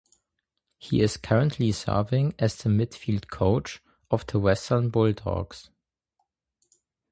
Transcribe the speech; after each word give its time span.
He 0.79 1.01
is 1.01 1.15
currently 1.15 1.71
serving 1.71 2.33
as 2.39 2.55
the 2.55 2.71
midfield 2.71 3.29
coach 3.29 3.83
of 4.09 4.25
the 4.25 4.39
Western 4.39 4.89
Bulldogs. 4.89 5.69